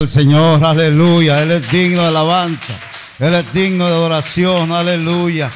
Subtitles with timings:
[0.00, 1.42] El Señor, aleluya.
[1.42, 2.72] Él es digno de alabanza.
[3.18, 5.50] Él es digno de adoración, aleluya.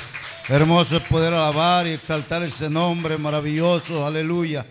[0.50, 4.66] Hermoso es poder alabar y exaltar ese nombre maravilloso, aleluya.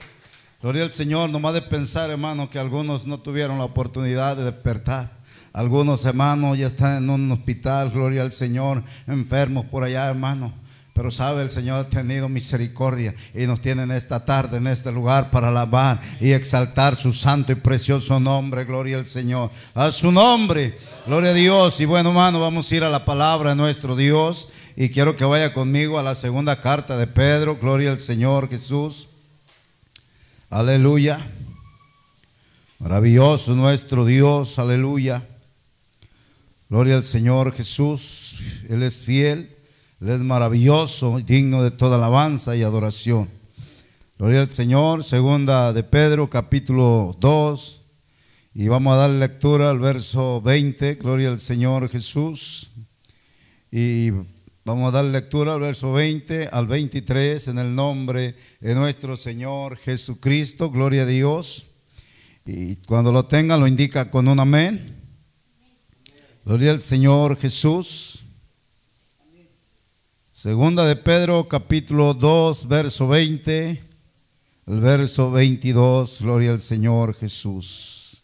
[0.62, 5.10] Gloria al Señor, nomás de pensar, hermano, que algunos no tuvieron la oportunidad de despertar.
[5.54, 10.54] Algunos hermanos ya están en un hospital, gloria al Señor, enfermos por allá, hermano.
[10.94, 14.92] Pero sabe, el Señor ha tenido misericordia y nos tiene en esta tarde, en este
[14.92, 18.64] lugar, para alabar y exaltar su santo y precioso nombre.
[18.64, 19.50] Gloria al Señor.
[19.74, 20.78] A su nombre.
[21.08, 21.82] Gloria a Dios.
[21.82, 24.50] Y bueno, hermano, vamos a ir a la palabra de nuestro Dios.
[24.76, 27.58] Y quiero que vaya conmigo a la segunda carta de Pedro.
[27.60, 29.08] Gloria al Señor Jesús.
[30.52, 31.20] Aleluya.
[32.78, 34.60] Maravilloso nuestro Dios.
[34.60, 35.28] Aleluya.
[36.70, 38.36] Gloria al Señor Jesús.
[38.70, 39.53] Él es fiel.
[40.04, 43.30] Él es maravilloso, digno de toda alabanza y adoración.
[44.18, 47.82] Gloria al Señor, segunda de Pedro, capítulo 2.
[48.54, 52.72] Y vamos a dar lectura al verso 20, gloria al Señor Jesús.
[53.72, 54.10] Y
[54.66, 59.78] vamos a dar lectura al verso 20 al 23 en el nombre de nuestro Señor
[59.78, 61.68] Jesucristo, gloria a Dios.
[62.46, 64.98] Y cuando lo tenga lo indica con un amén.
[66.44, 68.24] Gloria al Señor Jesús.
[70.44, 73.82] Segunda de Pedro, capítulo 2, verso 20,
[74.68, 78.22] el verso 22, gloria al Señor Jesús.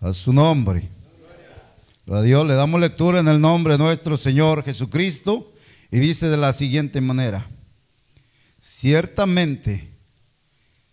[0.00, 0.88] A su nombre.
[2.08, 5.52] A Dios le damos lectura en el nombre de nuestro Señor Jesucristo
[5.90, 7.44] y dice de la siguiente manera,
[8.60, 9.90] ciertamente,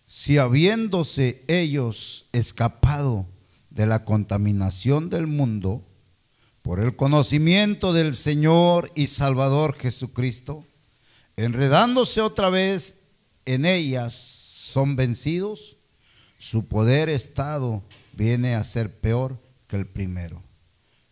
[0.04, 3.28] si habiéndose ellos escapado,
[3.74, 5.82] de la contaminación del mundo
[6.62, 10.64] por el conocimiento del Señor y Salvador Jesucristo,
[11.36, 13.00] enredándose otra vez
[13.44, 15.76] en ellas, son vencidos,
[16.38, 17.82] su poder estado
[18.12, 20.40] viene a ser peor que el primero.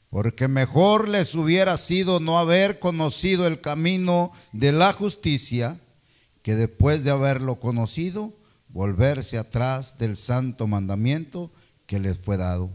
[0.09, 5.79] Porque mejor les hubiera sido no haber conocido el camino de la justicia
[6.43, 8.33] que después de haberlo conocido,
[8.69, 11.51] volverse atrás del santo mandamiento
[11.93, 12.71] que les fue dado,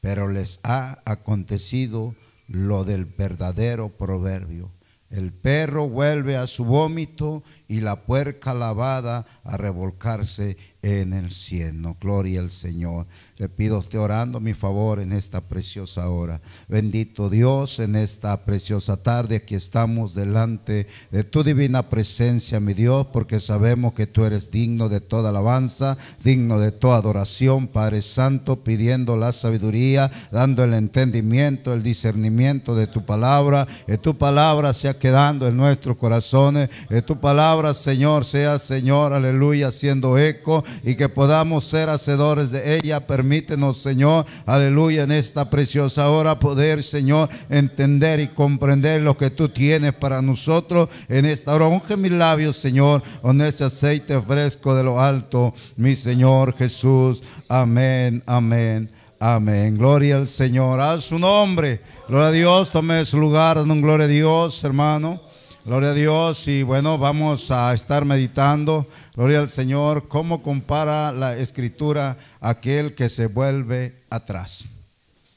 [0.00, 2.14] pero les ha acontecido
[2.46, 4.70] lo del verdadero proverbio.
[5.10, 11.96] El perro vuelve a su vómito y la puerca lavada a revolcarse en el cielo.
[12.00, 13.06] Gloria al Señor.
[13.38, 16.40] Le pido usted orando mi favor en esta preciosa hora.
[16.68, 23.06] Bendito Dios, en esta preciosa tarde aquí estamos delante de tu divina presencia, mi Dios,
[23.12, 28.56] porque sabemos que tú eres digno de toda alabanza, digno de toda adoración, Padre Santo,
[28.56, 34.98] pidiendo la sabiduría, dando el entendimiento, el discernimiento de tu palabra, que tu palabra sea
[34.98, 41.08] quedando en nuestros corazones, que tu palabra, Señor, sea, Señor, aleluya, haciendo eco y que
[41.08, 43.06] podamos ser hacedores de ella.
[43.06, 49.48] Permítenos, Señor, aleluya, en esta preciosa hora poder, Señor, entender y comprender lo que tú
[49.48, 51.66] tienes para nosotros en esta hora.
[51.66, 57.22] Unge mis labios, Señor, con ese aceite fresco de lo alto, mi Señor Jesús.
[57.48, 58.90] Amén, amén.
[59.24, 59.78] Amén.
[59.78, 60.80] Gloria al Señor.
[60.80, 61.80] A su nombre.
[62.08, 62.72] Gloria a Dios.
[62.72, 63.56] Tome su lugar.
[63.64, 65.20] Gloria a Dios, hermano.
[65.64, 66.48] Gloria a Dios.
[66.48, 68.84] Y bueno, vamos a estar meditando
[69.14, 74.64] Gloria al Señor, cómo compara la escritura aquel que se vuelve atrás.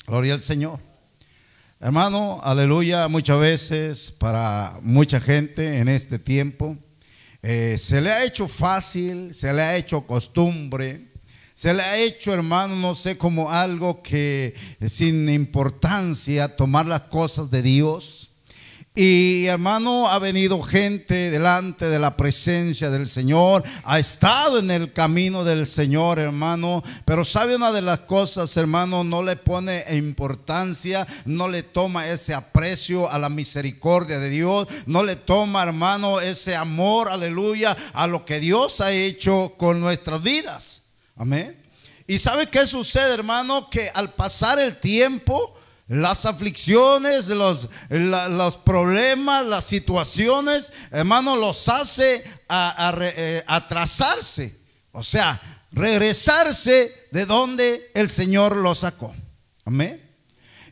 [0.08, 0.80] Gloria al Señor.
[1.80, 6.76] Hermano, aleluya, muchas veces para mucha gente en este tiempo
[7.44, 11.06] eh, se le ha hecho fácil, se le ha hecho costumbre,
[11.54, 14.56] se le ha hecho, hermano, no sé, como algo que
[14.88, 18.25] sin importancia tomar las cosas de Dios
[18.96, 24.94] y hermano, ha venido gente delante de la presencia del Señor, ha estado en el
[24.94, 31.06] camino del Señor, hermano, pero sabe una de las cosas, hermano, no le pone importancia,
[31.26, 36.56] no le toma ese aprecio a la misericordia de Dios, no le toma, hermano, ese
[36.56, 40.84] amor, aleluya, a lo que Dios ha hecho con nuestras vidas.
[41.18, 41.58] Amén.
[42.08, 45.55] Y sabe qué sucede, hermano, que al pasar el tiempo,
[45.88, 54.58] las aflicciones, los, los, problemas, las situaciones, hermano, los hace eh, atrasarse.
[54.92, 55.40] O sea,
[55.72, 59.14] regresarse de donde el Señor lo sacó.
[59.64, 60.02] Amén.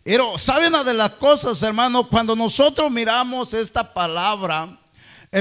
[0.04, 2.10] Pero, ¿saben una de las cosas, hermano?
[2.10, 4.78] Cuando nosotros miramos esta palabra,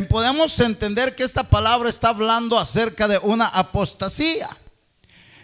[0.08, 4.56] podemos entender que esta palabra está hablando acerca de una apostasía.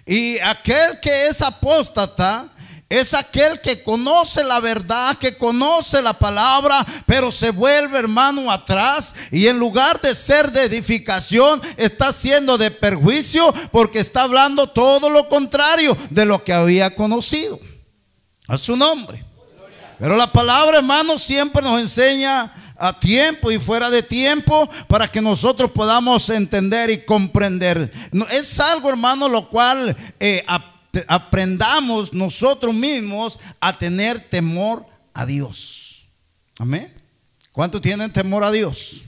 [0.06, 2.48] Y aquel que es apóstata,
[2.88, 9.14] es aquel que conoce la verdad, que conoce la palabra, pero se vuelve hermano atrás
[9.30, 15.10] y en lugar de ser de edificación, está siendo de perjuicio porque está hablando todo
[15.10, 17.60] lo contrario de lo que había conocido.
[18.46, 19.22] A su nombre.
[19.98, 25.20] Pero la palabra, hermano, siempre nos enseña a tiempo y fuera de tiempo para que
[25.20, 27.92] nosotros podamos entender y comprender.
[28.30, 30.42] Es algo, hermano, lo cual eh,
[31.06, 36.04] aprendamos nosotros mismos a tener temor a Dios.
[36.58, 36.92] Amén.
[37.52, 39.02] ¿Cuánto tienen temor a Dios?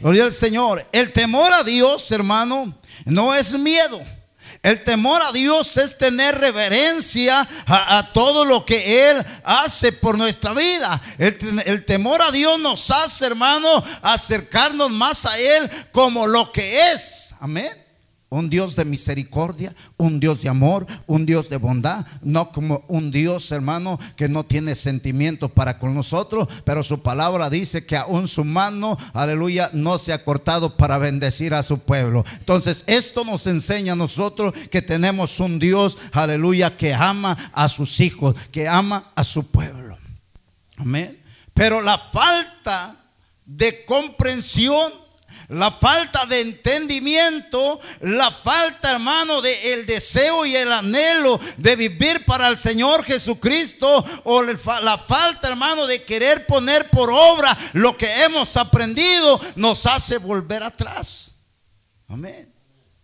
[0.00, 0.86] Gloria al Señor.
[0.92, 2.74] El temor a Dios, hermano,
[3.04, 4.00] no es miedo.
[4.62, 10.54] El temor a Dios es tener reverencia a, todo lo que Él hace por nuestra
[10.54, 11.00] vida.
[11.18, 16.92] El, el, temor a Dios nos hace, hermano, acercarnos más a Él como lo que
[16.92, 17.34] es.
[17.40, 17.83] Amén.
[18.30, 23.10] Un Dios de misericordia, un Dios de amor, un Dios de bondad, no como un
[23.10, 28.26] Dios, hermano, que no tiene sentimientos para con nosotros, pero su palabra dice que aún
[28.26, 32.24] su mano, aleluya, no se ha cortado para bendecir a su pueblo.
[32.38, 38.00] Entonces, esto nos enseña a nosotros que tenemos un Dios, aleluya, que ama a sus
[38.00, 39.96] hijos, que ama a su pueblo.
[40.76, 41.20] Amén.
[41.52, 42.96] Pero la falta
[43.46, 45.03] de comprensión
[45.48, 52.24] la falta de entendimiento, la falta, hermano, de el deseo y el anhelo de vivir
[52.24, 58.24] para el Señor Jesucristo, o la falta, hermano, de querer poner por obra lo que
[58.24, 61.34] hemos aprendido, nos hace volver atrás.
[62.08, 62.53] Amén.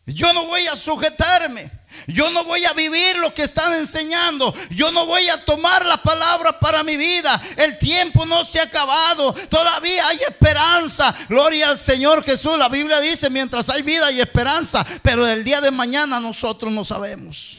[0.06, 1.70] Yo no voy a sujetarme.
[2.06, 4.54] Yo no voy a vivir lo que están enseñando.
[4.70, 7.40] Yo no voy a tomar la palabra para mi vida.
[7.56, 9.32] El tiempo no se ha acabado.
[9.48, 11.14] Todavía hay esperanza.
[11.28, 12.58] Gloria al Señor Jesús.
[12.58, 14.84] La Biblia dice, mientras hay vida y esperanza.
[15.02, 17.58] Pero del día de mañana nosotros no sabemos.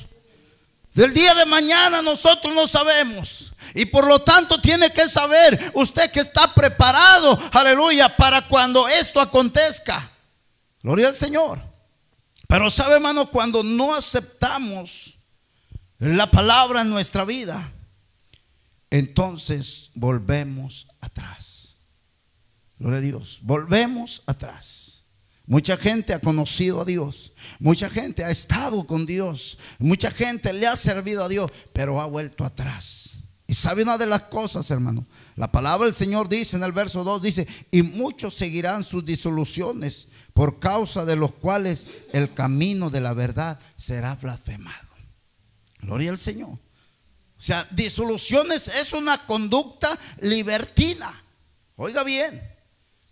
[0.94, 3.54] Del día de mañana nosotros no sabemos.
[3.74, 9.22] Y por lo tanto tiene que saber usted que está preparado, aleluya, para cuando esto
[9.22, 10.12] acontezca.
[10.84, 11.71] Gloria al Señor.
[12.52, 15.16] Pero sabe, hermano, cuando no aceptamos
[16.00, 17.72] la palabra en nuestra vida,
[18.90, 21.78] entonces volvemos atrás.
[22.78, 23.40] Gloria a Dios.
[23.44, 25.04] Volvemos atrás.
[25.46, 27.32] Mucha gente ha conocido a Dios.
[27.58, 29.58] Mucha gente ha estado con Dios.
[29.80, 33.11] Mucha gente le ha servido a Dios, pero ha vuelto atrás.
[33.52, 35.06] Y sabe una de las cosas, hermano.
[35.36, 40.08] La palabra del Señor dice en el verso 2, dice, y muchos seguirán sus disoluciones
[40.32, 44.88] por causa de los cuales el camino de la verdad será blasfemado.
[45.82, 46.52] Gloria al Señor.
[46.52, 46.60] O
[47.36, 51.14] sea, disoluciones es una conducta libertina.
[51.76, 52.42] Oiga bien.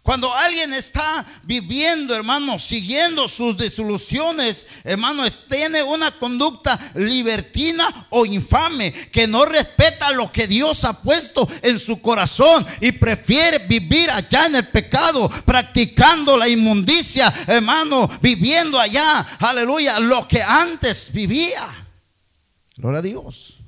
[0.10, 8.92] Cuando alguien está viviendo, hermano, siguiendo sus disoluciones, hermano, tiene una conducta libertina o infame,
[8.92, 14.48] que no respeta lo que Dios ha puesto en su corazón y prefiere vivir allá
[14.48, 21.86] en el pecado, practicando la inmundicia, hermano, viviendo allá, aleluya, lo que antes vivía.
[22.78, 23.59] Gloria a Dios.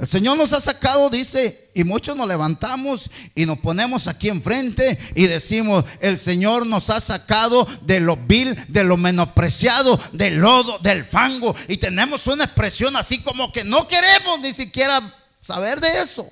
[0.00, 4.98] El Señor nos ha sacado, dice, y muchos nos levantamos y nos ponemos aquí enfrente
[5.14, 10.78] y decimos, el Señor nos ha sacado de lo vil, de lo menospreciado, del lodo,
[10.78, 11.54] del fango.
[11.68, 16.30] Y tenemos una expresión así como que no queremos ni siquiera saber de eso.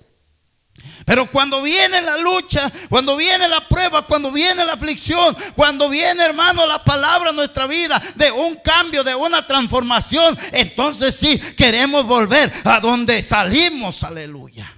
[1.05, 6.23] Pero cuando viene la lucha, cuando viene la prueba, cuando viene la aflicción, cuando viene,
[6.23, 12.05] hermano, la palabra en nuestra vida de un cambio, de una transformación, entonces sí queremos
[12.05, 14.05] volver a donde salimos.
[14.05, 14.71] Aleluya.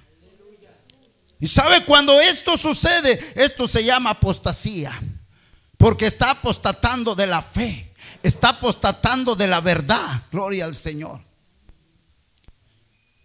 [1.41, 4.97] Y sabe, cuando esto sucede, esto se llama apostasía.
[5.75, 7.91] Porque está apostatando de la fe.
[8.21, 10.21] Está apostatando de la verdad.
[10.31, 11.30] Gloria al Señor.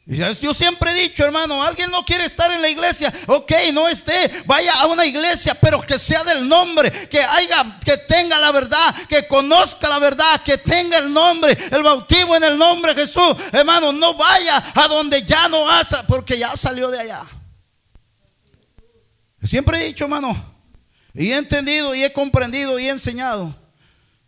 [0.09, 4.45] Yo siempre he dicho, hermano, alguien no quiere estar en la iglesia, ok, no esté,
[4.47, 8.95] vaya a una iglesia, pero que sea del nombre, que haya, que tenga la verdad,
[9.09, 13.35] que conozca la verdad, que tenga el nombre, el bautismo en el nombre de Jesús.
[13.51, 17.27] Hermano, no vaya a donde ya no hace, porque ya salió de allá.
[19.43, 20.41] Siempre he dicho, hermano,
[21.15, 23.53] y he entendido y he comprendido y he enseñado.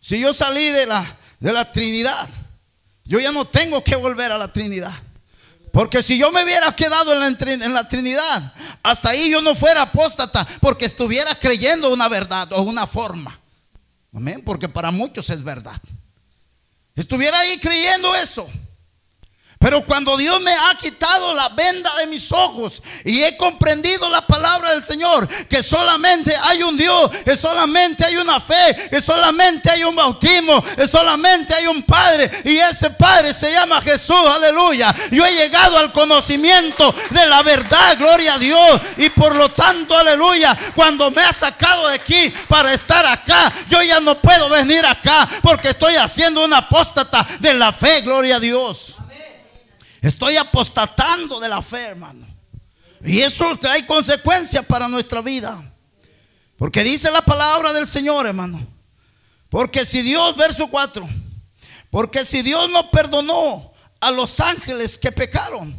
[0.01, 2.27] Si yo salí de la, de la Trinidad,
[3.05, 4.91] yo ya no tengo que volver a la Trinidad.
[5.71, 10.45] Porque si yo me hubiera quedado en la, Trinidad, hasta ahí yo no fuera apóstata,
[10.59, 13.39] porque estuviera creyendo una verdad o una forma.
[14.13, 15.79] Amén, porque para muchos es verdad.
[16.95, 18.49] Estuviera ahí creyendo eso.
[19.59, 24.25] Pero cuando Dios me ha quitado la venda de mis ojos y he comprendido la
[24.25, 29.69] palabra del Señor, que solamente hay un Dios, que solamente hay una fe, que solamente
[29.69, 34.95] hay un bautismo, que solamente hay un Padre y ese Padre se llama Jesús, aleluya.
[35.11, 38.81] Yo he llegado al conocimiento de la verdad, gloria a Dios.
[38.95, 43.81] Y por lo tanto, aleluya, cuando me ha sacado de aquí para estar acá, yo
[43.81, 48.39] ya no puedo venir acá porque estoy haciendo una apóstata de la fe, gloria a
[48.39, 48.98] Dios.
[50.01, 52.25] Estoy apostatando de la fe, hermano.
[53.03, 55.63] Y eso trae consecuencias para nuestra vida.
[56.57, 58.65] Porque dice la palabra del Señor, hermano.
[59.49, 61.07] Porque si Dios, verso 4,
[61.89, 65.75] porque si Dios no perdonó a los ángeles que pecaron,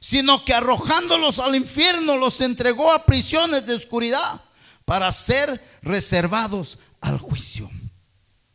[0.00, 4.40] sino que arrojándolos al infierno los entregó a prisiones de oscuridad
[4.84, 7.70] para ser reservados al juicio.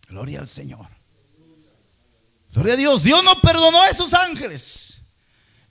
[0.07, 0.98] Gloria al Señor.
[2.51, 3.03] Gloria a Dios.
[3.03, 5.01] Dios no perdonó a esos ángeles.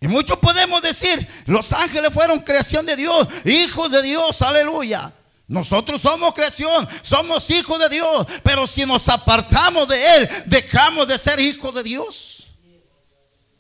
[0.01, 5.13] Y muchos podemos decir, los ángeles fueron creación de Dios, hijos de Dios, aleluya.
[5.49, 11.19] Nosotros somos creación, somos hijos de Dios, pero si nos apartamos de Él, dejamos de
[11.19, 12.49] ser hijos de Dios.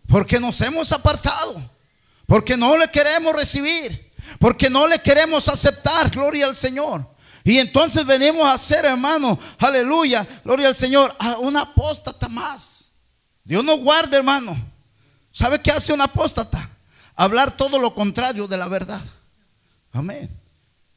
[0.06, 1.60] Porque nos hemos apartado,
[2.26, 7.04] porque no le queremos recibir, porque no le queremos aceptar, gloria al Señor.
[7.42, 12.77] Y entonces venimos a ser, hermano, aleluya, gloria al Señor, a una apóstata más.
[13.48, 14.58] Dios nos guarde, hermano.
[15.32, 16.68] ¿Sabe qué hace un apóstata?
[17.16, 19.00] Hablar todo lo contrario de la verdad.
[19.90, 20.28] Amén.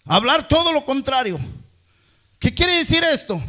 [0.05, 1.39] Hablar todo lo contrario.
[2.39, 3.41] ¿Qué quiere decir esto?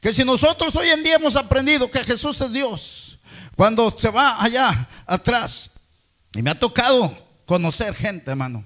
[0.00, 3.18] Que si nosotros hoy en día hemos aprendido que Jesús es Dios,
[3.54, 5.74] cuando se va allá atrás,
[6.34, 7.16] y me ha tocado
[7.46, 8.64] conocer gente, hermano,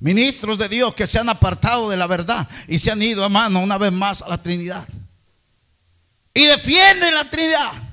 [0.00, 3.60] ministros de Dios que se han apartado de la verdad y se han ido, hermano,
[3.60, 4.84] una vez más a la Trinidad.
[6.34, 7.85] Y defienden la Trinidad.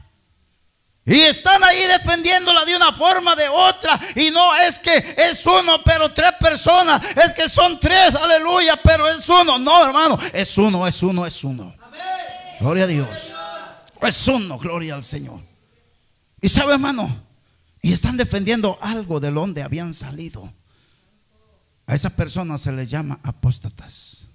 [1.06, 4.00] Y están ahí defendiéndola de una forma, de otra.
[4.16, 7.02] Y no es que es uno, pero tres personas.
[7.18, 9.60] Es que son tres, aleluya, pero es uno.
[9.60, 11.76] No, hermano, es uno, es uno, es uno.
[12.60, 13.10] Gloria a Dios.
[14.02, 15.42] Es uno, gloria al Señor.
[16.42, 17.14] Y sabe, hermano,
[17.82, 20.52] y están defendiendo algo de donde habían salido.
[21.86, 24.28] A esas personas se les llama apóstatas.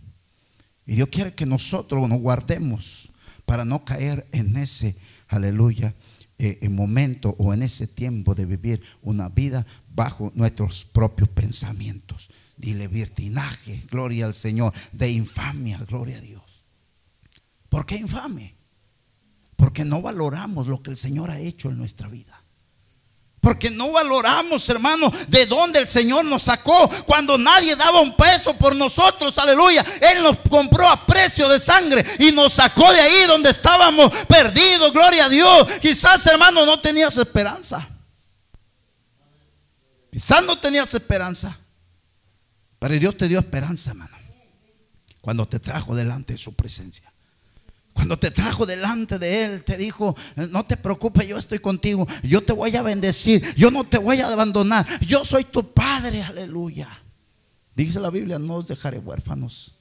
[0.86, 3.08] Y Dios quiere que nosotros nos guardemos
[3.46, 4.96] para no caer en ese,
[5.28, 5.94] aleluya,
[6.38, 12.30] eh, en momento o en ese tiempo de vivir una vida bajo nuestros propios pensamientos,
[12.56, 16.42] de libertinaje, gloria al Señor, de infamia, gloria a Dios.
[17.68, 18.54] ¿Por qué infame?
[19.56, 22.40] Porque no valoramos lo que el Señor ha hecho en nuestra vida.
[23.40, 28.54] Porque no valoramos, hermano, de dónde el Señor nos sacó cuando nadie daba un peso
[28.54, 29.38] por nosotros.
[29.38, 29.84] Aleluya.
[30.00, 34.92] Él nos compró a precio de sangre y nos sacó de ahí donde estábamos perdidos.
[34.92, 35.68] Gloria a Dios.
[35.80, 37.86] Quizás, hermano, no tenías esperanza.
[40.10, 41.56] Quizás no tenías esperanza.
[42.80, 44.16] Pero Dios te dio esperanza, hermano.
[45.20, 47.12] Cuando te trajo delante de su presencia.
[47.98, 50.14] Cuando te trajo delante de Él, te dijo,
[50.52, 54.20] no te preocupes, yo estoy contigo, yo te voy a bendecir, yo no te voy
[54.20, 56.88] a abandonar, yo soy tu Padre, aleluya.
[57.74, 59.72] Dice la Biblia, no os dejaré huérfanos.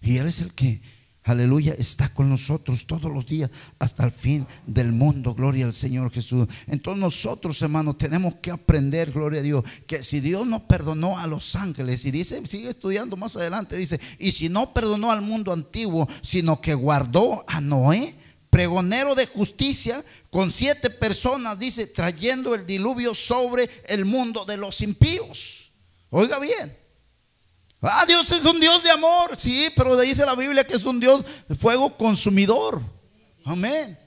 [0.00, 0.80] Y Él es el que
[1.26, 5.34] aleluya, está con nosotros todos los días hasta el fin del mundo.
[5.34, 6.48] Gloria al Señor Jesús.
[6.66, 11.26] Entonces nosotros, hermanos, tenemos que aprender, gloria a Dios, que si Dios no perdonó a
[11.26, 15.52] los ángeles, y dice, sigue estudiando más adelante, dice, y si no perdonó al mundo
[15.52, 18.14] antiguo, sino que guardó a Noé,
[18.50, 24.80] pregonero de justicia, con siete personas, dice, trayendo el diluvio sobre el mundo de los
[24.80, 25.72] impíos.
[26.10, 26.85] Oiga bien.
[27.82, 30.98] Ah, Dios es un Dios de amor, sí, pero dice la Biblia que es un
[30.98, 32.80] Dios de fuego consumidor.
[33.44, 33.98] Amén.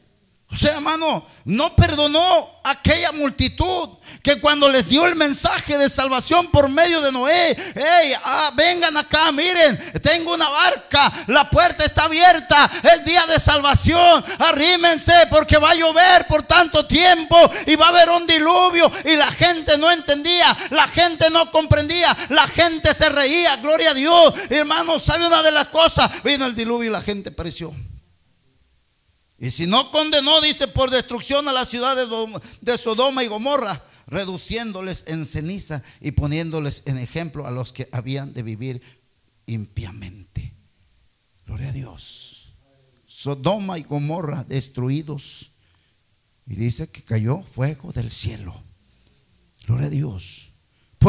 [0.52, 3.90] O sea, hermano, no perdonó aquella multitud
[4.24, 8.98] que cuando les dio el mensaje de salvación por medio de Noé, hey, ah, vengan
[8.98, 15.58] acá, miren, tengo una barca, la puerta está abierta, es día de salvación, arrímense porque
[15.58, 17.38] va a llover por tanto tiempo
[17.68, 22.18] y va a haber un diluvio y la gente no entendía, la gente no comprendía,
[22.30, 24.34] la gente se reía, gloria a Dios.
[24.50, 26.24] Hermano, ¿sabe una de las cosas?
[26.24, 27.72] Vino el diluvio y la gente pereció.
[29.40, 32.08] Y si no condenó, dice, por destrucción a las ciudades
[32.62, 38.34] de Sodoma y Gomorra, reduciéndoles en ceniza y poniéndoles en ejemplo a los que habían
[38.34, 38.82] de vivir
[39.46, 40.54] impiamente.
[41.46, 42.50] Gloria a Dios.
[43.08, 45.52] Sodoma y Gomorra destruidos.
[46.46, 48.56] Y dice que cayó fuego del cielo.
[49.66, 50.49] Gloria a Dios.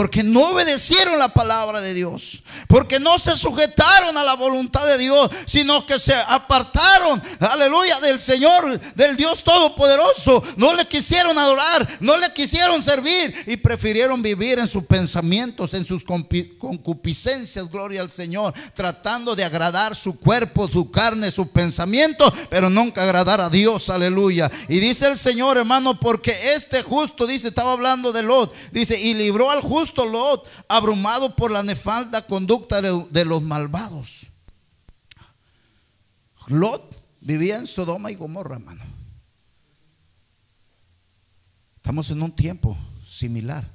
[0.01, 4.97] Porque no obedecieron la palabra de Dios, porque no se sujetaron a la voluntad de
[4.97, 10.43] Dios, sino que se apartaron, aleluya, del Señor, del Dios Todopoderoso.
[10.57, 15.85] No le quisieron adorar, no le quisieron servir y prefirieron vivir en sus pensamientos, en
[15.85, 22.71] sus concupiscencias, gloria al Señor, tratando de agradar su cuerpo, su carne, su pensamiento, pero
[22.71, 24.51] nunca agradar a Dios, aleluya.
[24.67, 29.13] Y dice el Señor, hermano, porque este justo, dice, estaba hablando de Lot, dice, y
[29.13, 34.27] libró al justo Lot, abrumado por la nefalda conducta de, los malvados.
[36.47, 36.83] Lot
[37.21, 38.85] vivía en Sodoma y Gomorra, hermano.
[41.77, 43.67] Estamos en un tiempo similar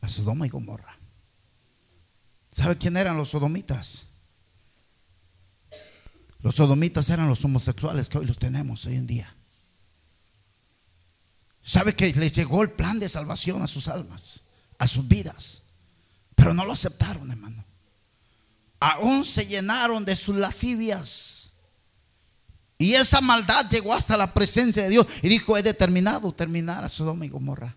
[0.00, 0.96] a Sodoma y Gomorra.
[2.50, 4.06] ¿Sabe quién eran los sodomitas?
[6.40, 9.34] Los sodomitas eran los homosexuales que hoy los tenemos hoy en día.
[11.62, 14.45] ¿Sabe que les llegó el plan de salvación a sus almas?
[14.78, 15.62] A sus vidas.
[16.34, 17.64] Pero no lo aceptaron, hermano.
[18.78, 21.52] Aún se llenaron de sus lascivias.
[22.78, 25.06] Y esa maldad llegó hasta la presencia de Dios.
[25.22, 27.74] Y dijo, he determinado terminar a Sodoma y Gomorra.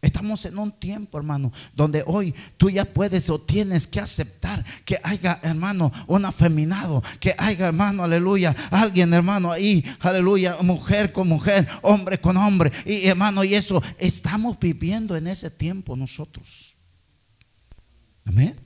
[0.00, 5.00] Estamos en un tiempo, hermano, donde hoy tú ya puedes o tienes que aceptar que
[5.02, 11.66] haya, hermano, un afeminado, que haya, hermano, aleluya, alguien, hermano, ahí, aleluya, mujer con mujer,
[11.82, 16.76] hombre con hombre, y hermano, y eso, estamos viviendo en ese tiempo nosotros.
[18.24, 18.56] Amén.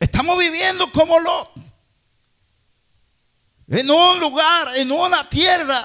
[0.00, 1.50] Estamos viviendo como lo
[3.70, 5.84] en un lugar, en una tierra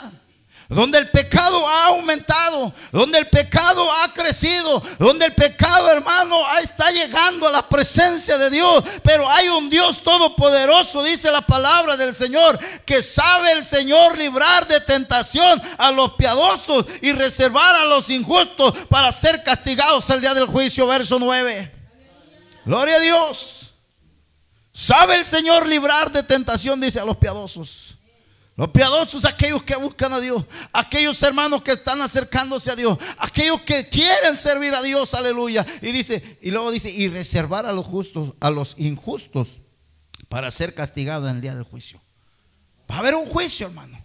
[0.74, 6.92] donde el pecado ha aumentado, donde el pecado ha crecido, donde el pecado, hermano, está
[6.92, 8.84] llegando a la presencia de Dios.
[9.04, 14.68] Pero hay un Dios todopoderoso, dice la palabra del Señor, que sabe el Señor librar
[14.68, 20.34] de tentación a los piadosos y reservar a los injustos para ser castigados el día
[20.34, 21.72] del juicio, verso 9.
[22.66, 23.70] Gloria a Dios.
[24.74, 27.83] Sabe el Señor librar de tentación, dice a los piadosos.
[28.56, 33.62] Los piadosos, aquellos que buscan a Dios, aquellos hermanos que están acercándose a Dios, aquellos
[33.62, 35.66] que quieren servir a Dios, aleluya.
[35.82, 39.60] Y dice, y luego dice, y reservar a los justos, a los injustos,
[40.30, 42.00] para ser castigados en el día del juicio.
[42.90, 43.98] Va a haber un juicio, hermano.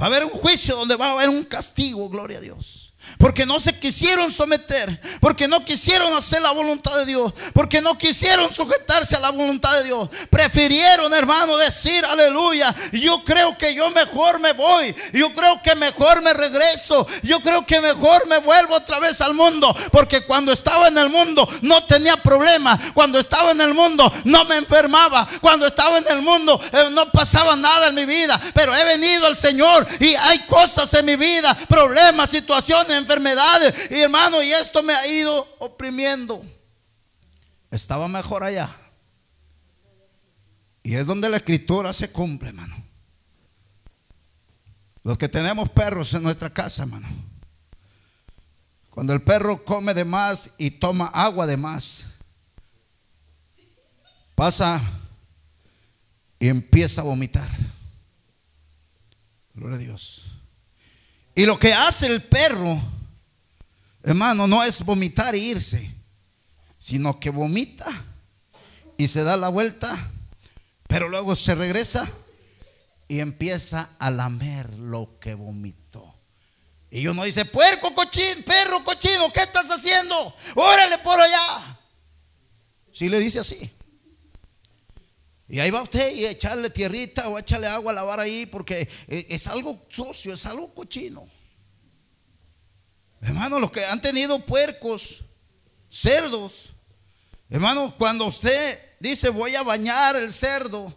[0.00, 2.87] Va a haber un juicio donde va a haber un castigo, gloria a Dios.
[3.16, 7.96] Porque no se quisieron someter, porque no quisieron hacer la voluntad de Dios, porque no
[7.96, 10.08] quisieron sujetarse a la voluntad de Dios.
[10.30, 12.74] Prefirieron, hermano, decir aleluya.
[12.92, 17.66] Yo creo que yo mejor me voy, yo creo que mejor me regreso, yo creo
[17.66, 19.74] que mejor me vuelvo otra vez al mundo.
[19.90, 24.44] Porque cuando estaba en el mundo no tenía problema, cuando estaba en el mundo no
[24.44, 28.40] me enfermaba, cuando estaba en el mundo eh, no pasaba nada en mi vida.
[28.54, 33.90] Pero he venido al Señor y hay cosas en mi vida, problemas, situaciones enfermedades.
[33.90, 36.44] Y hermano, y esto me ha ido oprimiendo.
[37.70, 38.74] Estaba mejor allá.
[40.82, 42.82] Y es donde la escritura se cumple, hermano.
[45.02, 47.08] Los que tenemos perros en nuestra casa, hermano.
[48.90, 52.04] Cuando el perro come de más y toma agua de más,
[54.34, 54.82] pasa
[56.38, 57.48] y empieza a vomitar.
[59.54, 60.27] Gloria a Dios.
[61.38, 62.82] Y lo que hace el perro,
[64.02, 65.88] hermano, no es vomitar e irse,
[66.80, 67.86] sino que vomita
[68.96, 69.96] y se da la vuelta,
[70.88, 72.10] pero luego se regresa
[73.06, 76.12] y empieza a lamer lo que vomitó.
[76.90, 80.34] Y uno dice, puerco cochino, perro cochino, ¿qué estás haciendo?
[80.56, 81.78] Órale por allá.
[82.92, 83.70] Si le dice así.
[85.48, 89.26] Y ahí va usted y echarle tierrita o echarle agua a lavar ahí porque e,
[89.30, 91.26] es algo sucio, es algo cochino.
[93.22, 95.24] Hermano, los que han tenido puercos,
[95.90, 96.70] cerdos,
[97.48, 100.92] hermano, cuando usted dice voy a bañar el cerdo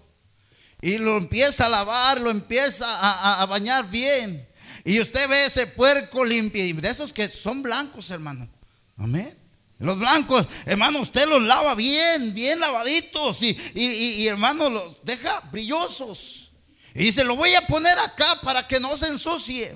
[0.82, 4.48] y lo empieza a lavar, lo empieza a, a bañar bien,
[4.84, 8.50] y usted ve ese puerco limpio, de esos que son blancos, hermano.
[8.98, 9.40] Amén.
[9.82, 16.52] Los blancos, hermano, usted los lava bien, bien lavaditos y, hermano, los deja brillosos.
[16.94, 19.76] Y dice, lo voy a poner acá para que no se ensucie.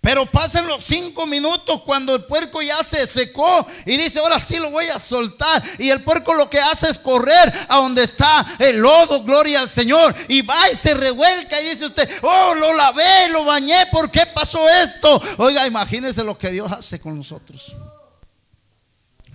[0.00, 4.60] Pero pasen los cinco minutos cuando el puerco ya se secó y dice, ahora sí
[4.60, 5.62] lo voy a soltar.
[5.78, 9.68] Y el puerco lo que hace es correr a donde está el lodo, gloria al
[9.68, 10.14] Señor.
[10.28, 14.26] Y va y se revuelca y dice usted, oh, lo lavé, lo bañé, ¿por qué
[14.26, 15.20] pasó esto?
[15.38, 17.74] Oiga, imagínese lo que Dios hace con nosotros.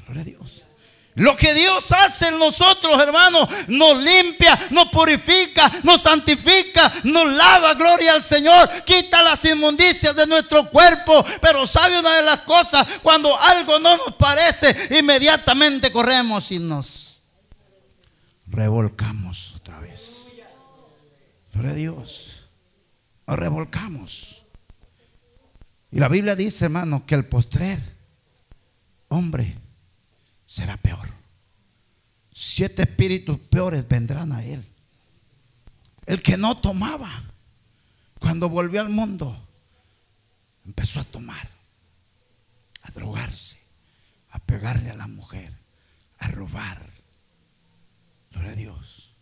[0.10, 0.63] Gloria a Dios.
[1.13, 7.76] Lo que Dios hace en nosotros, hermanos, nos limpia, nos purifica, nos santifica, nos lava,
[7.76, 11.24] gloria al Señor, quita las inmundicias de nuestro cuerpo.
[11.41, 17.22] Pero sabe una de las cosas, cuando algo no nos parece, inmediatamente corremos y nos
[18.48, 20.26] revolcamos otra vez.
[21.54, 22.45] Gloria a Dios,
[23.28, 24.41] nos revolcamos.
[25.91, 27.80] Y la Biblia dice, hermano, que el postrer,
[29.10, 29.59] hombre,
[30.50, 31.08] será peor.
[32.34, 34.66] Siete espíritus peores vendrán a él.
[36.08, 37.24] El que no tomaba,
[38.20, 39.40] cuando volvió al mundo,
[40.66, 41.48] empezó a tomar,
[42.82, 43.60] a drogarse,
[44.32, 45.54] a pegarle a la mujer,
[46.18, 46.84] a robar.
[48.32, 49.14] Gloria a Dios.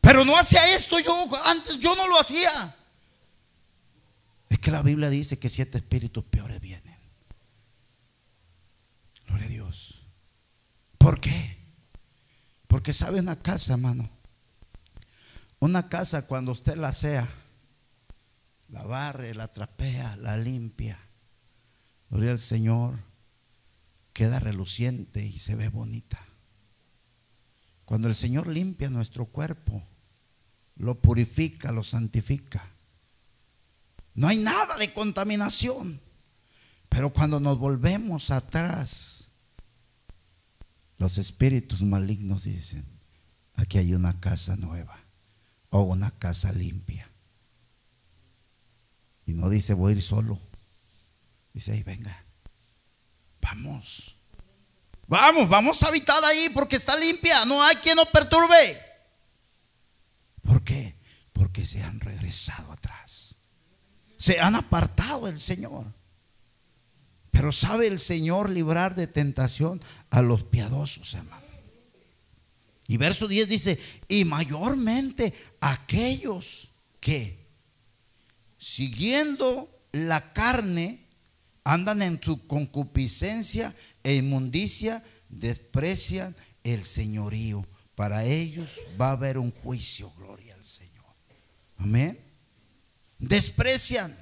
[0.00, 2.50] Pero no hacía esto yo, antes yo no lo hacía.
[4.48, 6.81] Es que la Biblia dice que siete espíritus peores vienen.
[9.48, 10.02] Dios.
[10.98, 11.56] ¿Por qué?
[12.66, 14.08] Porque sabe una casa, hermano.
[15.58, 17.28] Una casa cuando usted la sea,
[18.68, 20.98] la barre, la trapea, la limpia.
[22.10, 22.98] Gloria al Señor.
[24.12, 26.18] Queda reluciente y se ve bonita.
[27.84, 29.82] Cuando el Señor limpia nuestro cuerpo,
[30.76, 32.64] lo purifica, lo santifica.
[34.14, 36.00] No hay nada de contaminación.
[36.88, 39.21] Pero cuando nos volvemos atrás,
[41.02, 42.86] los espíritus malignos dicen,
[43.56, 45.00] aquí hay una casa nueva
[45.70, 47.10] o una casa limpia.
[49.26, 50.38] Y no dice, voy a ir solo.
[51.52, 52.24] Dice, venga,
[53.40, 54.14] vamos.
[55.08, 58.80] Vamos, vamos a habitar ahí porque está limpia, no hay quien nos perturbe.
[60.44, 60.94] ¿Por qué?
[61.32, 63.34] Porque se han regresado atrás.
[64.18, 65.84] Se han apartado del Señor.
[67.32, 71.42] Pero sabe el Señor librar de tentación a los piadosos, hermano.
[72.86, 76.68] Y verso 10 dice, y mayormente aquellos
[77.00, 77.38] que,
[78.58, 81.06] siguiendo la carne,
[81.64, 87.66] andan en su concupiscencia e inmundicia, desprecian el señorío.
[87.94, 88.68] Para ellos
[89.00, 90.92] va a haber un juicio, gloria al Señor.
[91.78, 92.18] Amén.
[93.18, 94.14] Desprecian,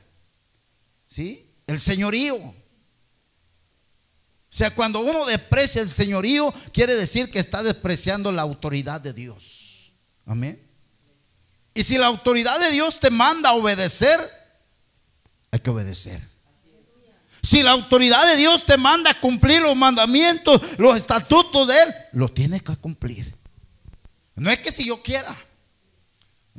[1.08, 1.50] ¿sí?
[1.66, 2.54] El señorío.
[4.52, 9.12] O sea, cuando uno desprecia el señorío, quiere decir que está despreciando la autoridad de
[9.12, 9.92] Dios.
[10.26, 10.60] Amén.
[11.72, 14.18] Y si la autoridad de Dios te manda a obedecer,
[15.52, 16.20] hay que obedecer.
[17.42, 21.94] Si la autoridad de Dios te manda a cumplir los mandamientos, los estatutos de Él,
[22.12, 23.32] los tienes que cumplir.
[24.34, 25.36] No es que si yo quiera.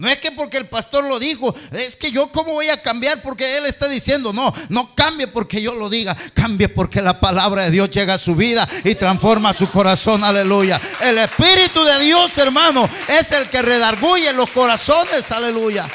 [0.01, 3.21] No es que porque el pastor lo dijo, es que yo cómo voy a cambiar
[3.21, 7.65] porque él está diciendo, no, no cambie porque yo lo diga, cambie porque la palabra
[7.65, 10.81] de Dios llega a su vida y transforma su corazón, aleluya.
[11.01, 15.87] El Espíritu de Dios, hermano, es el que redarguye los corazones, aleluya.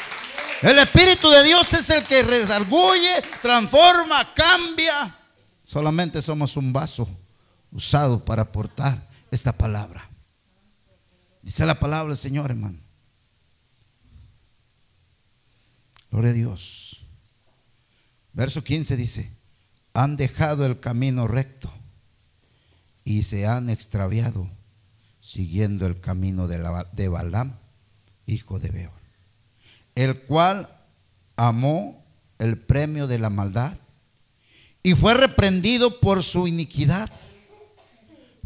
[0.61, 5.13] El Espíritu de Dios es el que redarguye, transforma, cambia.
[5.65, 7.09] Solamente somos un vaso
[7.73, 8.97] usado para aportar
[9.31, 10.09] esta palabra.
[11.41, 12.86] Dice la palabra del Señor, hermano.
[16.11, 17.01] Gloria a Dios.
[18.33, 19.31] Verso 15 dice,
[19.93, 21.71] han dejado el camino recto
[23.03, 24.47] y se han extraviado
[25.19, 27.57] siguiendo el camino de, la, de Balaam,
[28.27, 28.91] hijo de Beor,
[29.95, 30.69] el cual
[31.35, 32.03] amó
[32.39, 33.73] el premio de la maldad
[34.83, 37.09] y fue reprendido por su iniquidad,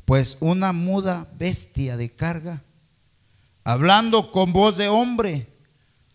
[0.05, 2.63] pues una muda bestia de carga,
[3.63, 5.47] hablando con voz de hombre,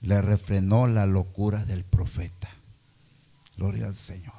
[0.07, 2.49] le refrenó la locura del profeta.
[3.57, 4.35] Gloria al Señor.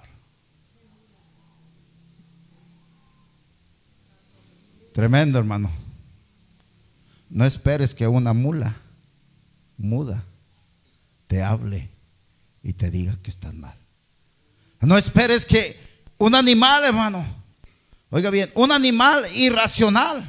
[4.93, 5.69] Tremendo, hermano.
[7.29, 8.77] No esperes que una mula
[9.77, 10.23] muda
[11.27, 11.89] te hable
[12.63, 13.77] y te diga que estás mal.
[14.79, 15.77] No esperes que
[16.17, 17.27] un animal, hermano,
[18.09, 20.23] oiga bien, un animal irracional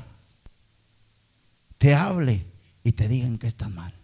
[1.79, 2.44] te hable
[2.83, 3.98] y te digan que estás mal.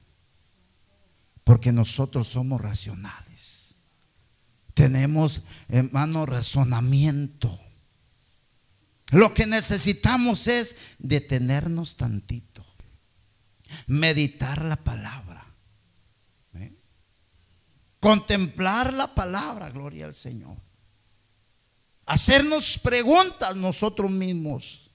[1.45, 3.77] Porque nosotros somos racionales.
[4.73, 7.61] Tenemos, hermano, razonamiento.
[9.11, 12.65] Lo que necesitamos es detenernos tantito.
[13.87, 15.45] Meditar la palabra.
[16.55, 16.73] ¿eh?
[18.01, 20.57] Contemplar la palabra, gloria al Señor.
[22.07, 24.91] Hacernos preguntas nosotros mismos.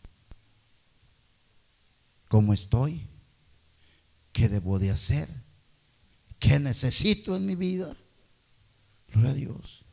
[2.28, 3.02] ¿Cómo estoy?
[4.32, 5.30] ¿Qué debo de hacer?
[6.39, 7.95] ¿Qué necesito en mi vida?
[9.10, 9.84] Gloria a Dios.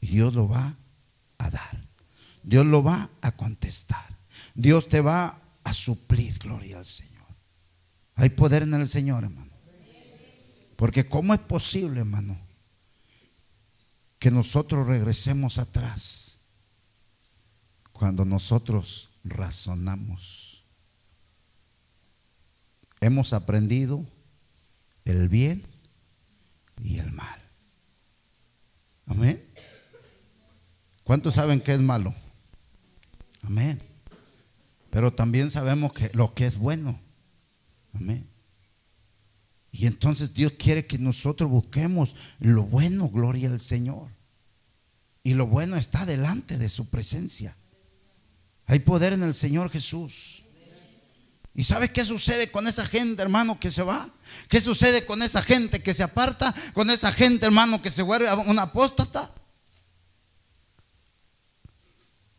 [0.00, 0.76] Y Dios lo va
[1.38, 1.80] a dar.
[2.42, 4.04] Dios lo va a contestar.
[4.54, 7.12] Dios te va a suplir, gloria al Señor.
[8.16, 9.50] Hay poder en el Señor, hermano.
[10.76, 12.36] Porque ¿cómo es posible, hermano,
[14.18, 16.38] que nosotros regresemos atrás
[17.92, 20.64] cuando nosotros razonamos?
[23.00, 24.04] Hemos aprendido
[25.04, 25.71] el bien
[26.82, 27.40] y el mal.
[29.06, 29.44] Amén.
[31.04, 32.14] ¿Cuántos saben que es malo?
[33.42, 33.80] Amén.
[34.90, 36.98] Pero también sabemos que lo que es bueno.
[37.92, 38.26] Amén.
[39.72, 44.08] Y entonces Dios quiere que nosotros busquemos lo bueno, gloria al Señor.
[45.24, 47.56] Y lo bueno está delante de su presencia.
[48.66, 50.41] Hay poder en el Señor Jesús.
[51.54, 54.08] ¿Y sabes qué sucede con esa gente, hermano, que se va?
[54.48, 56.54] ¿Qué sucede con esa gente que se aparta?
[56.72, 59.30] Con esa gente, hermano, que se vuelve una apóstata.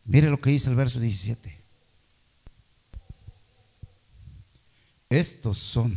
[0.04, 1.56] Mire lo que dice el verso 17.
[5.10, 5.96] Estos son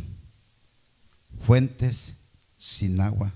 [1.44, 2.14] fuentes
[2.56, 3.32] sin agua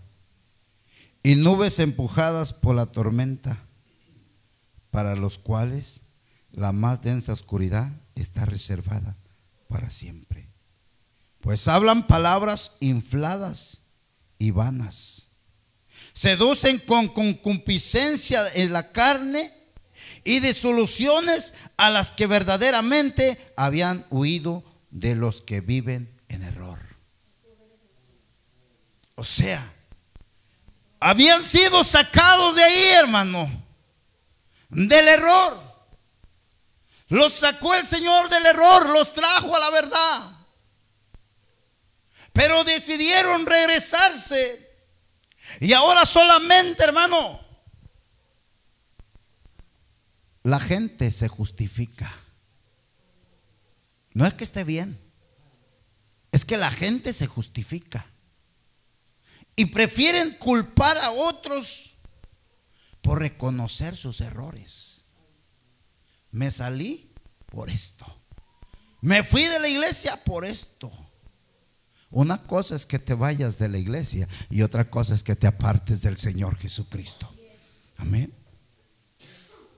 [1.24, 3.58] y nubes empujadas por la tormenta,
[4.90, 6.02] para los cuales
[6.52, 9.16] la más densa oscuridad está reservada
[9.72, 10.46] para siempre.
[11.40, 13.78] Pues hablan palabras infladas
[14.38, 15.28] y vanas.
[16.12, 19.52] Seducen con concupiscencia en la carne
[20.24, 26.78] y de soluciones a las que verdaderamente habían huido de los que viven en error.
[29.16, 29.72] O sea,
[31.00, 33.50] habían sido sacados de ahí, hermano,
[34.68, 35.71] del error.
[37.12, 40.32] Los sacó el Señor del error, los trajo a la verdad.
[42.32, 44.66] Pero decidieron regresarse.
[45.60, 47.38] Y ahora solamente, hermano,
[50.42, 52.10] la gente se justifica.
[54.14, 54.98] No es que esté bien,
[56.30, 58.06] es que la gente se justifica.
[59.54, 61.92] Y prefieren culpar a otros
[63.02, 64.91] por reconocer sus errores.
[66.32, 67.10] Me salí
[67.46, 68.04] por esto.
[69.00, 70.90] Me fui de la iglesia por esto.
[72.10, 75.46] Una cosa es que te vayas de la iglesia y otra cosa es que te
[75.46, 77.32] apartes del Señor Jesucristo.
[77.96, 78.32] Amén.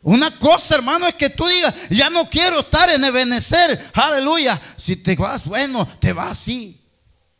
[0.03, 3.91] Una cosa, hermano, es que tú digas, ya no quiero estar en Ebenecer.
[3.95, 4.61] Aleluya.
[4.77, 6.81] Si te vas, bueno, te vas así.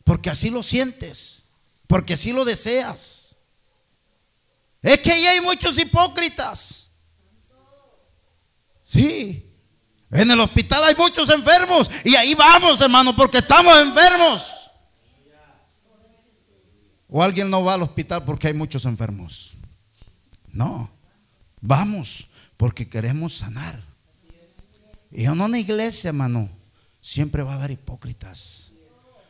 [0.03, 1.43] Porque así lo sientes.
[1.87, 3.35] Porque así lo deseas.
[4.81, 6.84] Es que ahí hay muchos hipócritas.
[8.95, 9.45] Sí.
[10.09, 11.91] En el hospital hay muchos enfermos.
[12.05, 14.53] Y ahí vamos, hermano, porque estamos enfermos.
[17.09, 19.57] O alguien no va al hospital porque hay muchos enfermos.
[20.53, 20.89] No.
[21.59, 23.81] Vamos porque queremos sanar.
[25.11, 26.49] Y en una iglesia, hermano,
[27.01, 28.71] siempre va a haber hipócritas.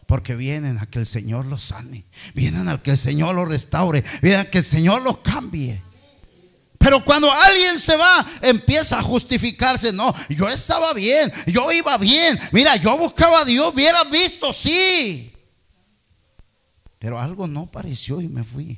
[0.06, 2.06] Porque vienen a que el Señor los sane.
[2.36, 4.04] Vienen a que el Señor los restaure.
[4.21, 5.82] Vienen a que el Señor los cambie.
[6.85, 9.91] Pero cuando alguien se va, empieza a justificarse.
[9.91, 12.39] No, yo estaba bien, yo iba bien.
[12.51, 15.33] Mira, yo buscaba a Dios, hubiera visto, sí.
[16.99, 18.77] Pero algo no pareció y me fui.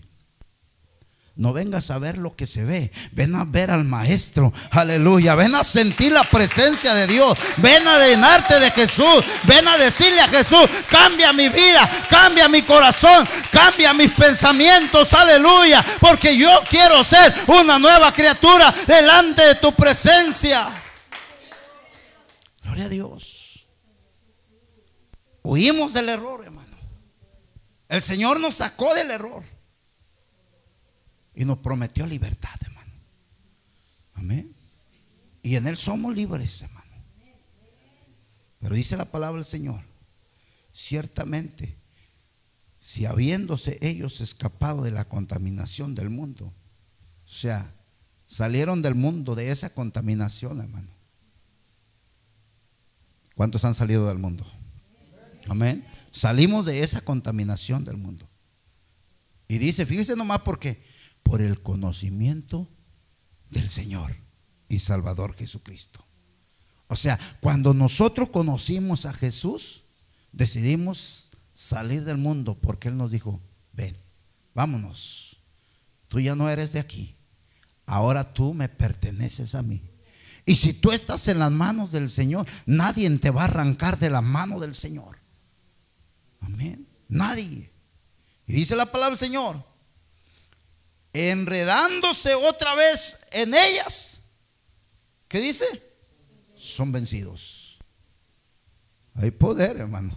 [1.38, 2.92] No vengas a ver lo que se ve.
[3.12, 4.52] Ven a ver al Maestro.
[4.72, 5.36] Aleluya.
[5.36, 7.38] Ven a sentir la presencia de Dios.
[7.58, 9.24] Ven a llenarte de Jesús.
[9.44, 15.14] Ven a decirle a Jesús, cambia mi vida, cambia mi corazón, cambia mis pensamientos.
[15.14, 15.86] Aleluya.
[16.00, 20.68] Porque yo quiero ser una nueva criatura delante de tu presencia.
[22.64, 23.68] Gloria a Dios.
[25.44, 26.78] Huimos del error, hermano.
[27.90, 29.57] El Señor nos sacó del error.
[31.38, 32.92] Y nos prometió libertad, hermano.
[34.16, 34.52] Amén.
[35.44, 36.92] Y en Él somos libres, hermano.
[38.60, 39.82] Pero dice la palabra del Señor,
[40.74, 41.76] ciertamente,
[42.80, 47.72] si habiéndose ellos escapado de la contaminación del mundo, o sea,
[48.26, 50.90] salieron del mundo de esa contaminación, hermano.
[53.36, 54.44] ¿Cuántos han salido del mundo?
[55.48, 55.86] Amén.
[56.12, 58.28] Salimos de esa contaminación del mundo.
[59.48, 60.97] Y dice, fíjese nomás porque
[61.28, 62.70] por el conocimiento
[63.50, 64.16] del Señor
[64.70, 66.00] y Salvador Jesucristo.
[66.88, 69.82] O sea, cuando nosotros conocimos a Jesús,
[70.32, 73.42] decidimos salir del mundo porque Él nos dijo,
[73.74, 73.96] ven,
[74.56, 75.36] vámonos,
[76.08, 77.14] tú ya no eres de aquí,
[77.86, 79.82] ahora tú me perteneces a mí.
[80.46, 84.10] Y si tú estás en las manos del Señor, nadie te va a arrancar de
[84.10, 85.18] la mano del Señor.
[86.40, 86.88] Amén.
[87.10, 87.70] Nadie.
[88.48, 89.62] Y dice la palabra del Señor,
[91.18, 94.20] enredándose otra vez en ellas.
[95.28, 95.66] ¿Qué dice?
[96.78, 97.80] son vencidos.
[99.16, 100.14] Hay poder, hermano.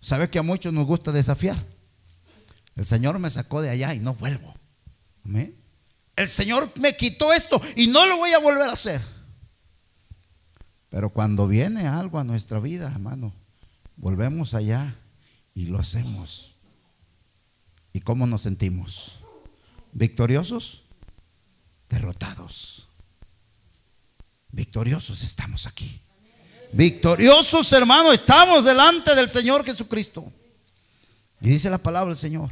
[0.00, 1.60] ¿Sabe que a muchos nos gusta desafiar?
[2.76, 4.54] El Señor me sacó de allá y no vuelvo.
[5.24, 5.56] Amén.
[6.14, 9.00] El Señor me quitó esto y no lo voy a volver a hacer.
[10.90, 13.32] Pero cuando viene algo a nuestra vida, hermano,
[13.96, 14.94] volvemos allá
[15.54, 16.54] y lo hacemos.
[17.92, 19.23] ¿Y cómo nos sentimos?
[19.94, 20.82] ¿Victoriosos?
[21.88, 22.88] Derrotados.
[24.50, 26.00] Victoriosos estamos aquí.
[26.72, 30.30] Victoriosos, hermano, estamos delante del Señor Jesucristo.
[31.40, 32.50] Y dice la palabra del Señor,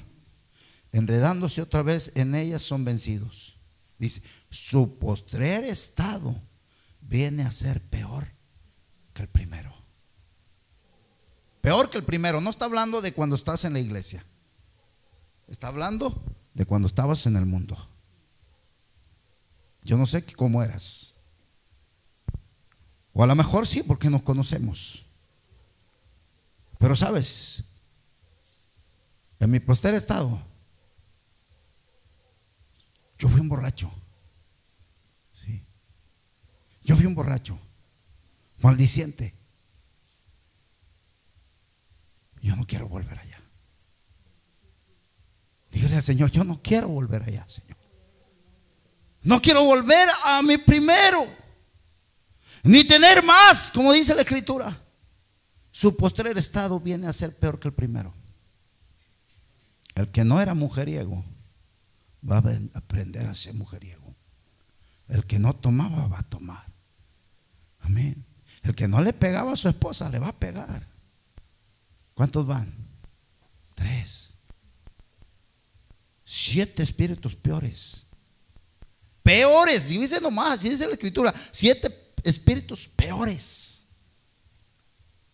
[0.92, 3.55] enredándose otra vez en ellas son vencidos.
[3.98, 6.37] Dice, su postrer estado
[7.00, 8.28] viene a ser peor
[9.12, 9.74] que el primero.
[11.61, 12.40] Peor que el primero.
[12.40, 14.24] No está hablando de cuando estás en la iglesia.
[15.48, 16.22] Está hablando
[16.54, 17.76] de cuando estabas en el mundo.
[19.84, 21.16] Yo no sé cómo eras.
[23.12, 25.04] O a lo mejor sí, porque nos conocemos.
[26.78, 27.64] Pero sabes,
[29.38, 30.40] en mi poster estado,
[33.18, 33.90] yo fui un borracho.
[35.32, 35.62] Sí.
[36.82, 37.58] Yo fui un borracho,
[38.58, 39.34] maldiciente.
[42.40, 43.41] Yo no quiero volver allá.
[45.72, 47.78] Dígale al Señor, yo no quiero volver allá, Señor.
[49.22, 51.26] No quiero volver a mi primero.
[52.62, 54.78] Ni tener más, como dice la escritura.
[55.70, 58.12] Su postrer estado viene a ser peor que el primero.
[59.94, 61.24] El que no era mujeriego
[62.28, 64.14] va a aprender a ser mujeriego.
[65.08, 66.64] El que no tomaba va a tomar.
[67.80, 68.24] Amén.
[68.62, 70.87] El que no le pegaba a su esposa le va a pegar.
[72.14, 72.72] ¿Cuántos van?
[73.74, 74.32] Tres.
[76.35, 78.07] Siete espíritus peores.
[79.23, 83.85] Peores, y dice nomás, así dice la escritura, siete espíritus peores.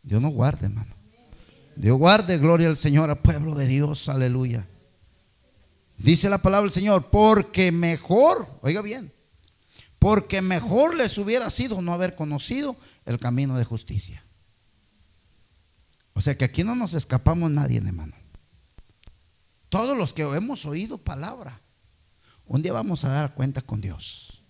[0.03, 0.93] Dios no guarde, hermano.
[1.77, 4.67] Dios guarde, gloria al Señor, al pueblo de Dios, aleluya.
[5.99, 9.13] Dice la palabra del Señor, porque mejor, oiga bien,
[10.01, 14.25] porque mejor les hubiera sido no haber conocido el camino de justicia.
[16.15, 18.17] O sea que aquí no nos escapamos nadie, hermano.
[19.69, 21.61] Todos los que hemos oído palabra,
[22.47, 24.41] un día vamos a dar cuenta con Dios.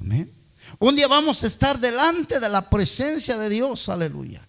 [0.00, 0.32] Amén.
[0.78, 4.46] Un día vamos a estar delante de la presencia de Dios, aleluya.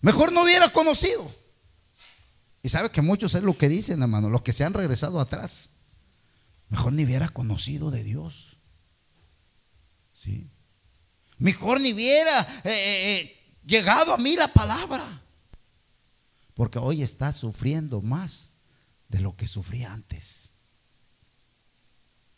[0.00, 1.30] Mejor no hubiera conocido.
[2.62, 5.70] Y sabe que muchos es lo que dicen, hermano, los que se han regresado atrás.
[6.68, 8.56] Mejor ni hubiera conocido de Dios.
[10.12, 10.46] ¿Sí?
[11.38, 15.22] Mejor ni hubiera eh, eh, eh, llegado a mí la palabra.
[16.58, 18.48] Porque hoy está sufriendo más
[19.08, 20.48] de lo que sufría antes.